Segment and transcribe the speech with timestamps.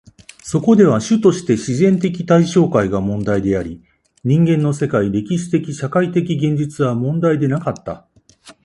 [0.41, 3.83] そこでは主として自然的対象界が問題であり、
[4.23, 8.07] 人間の世界、歴史的・社会的現実は問題でなかった。